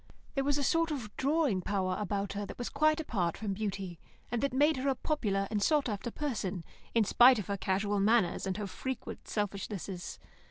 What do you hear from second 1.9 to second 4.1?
about her that was quite apart from beauty,